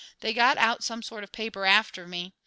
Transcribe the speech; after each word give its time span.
They 0.21 0.33
got 0.33 0.57
out 0.57 0.83
some 0.83 1.03
sort 1.03 1.23
of 1.23 1.31
paper 1.31 1.63
after 1.63 2.07
me. 2.07 2.33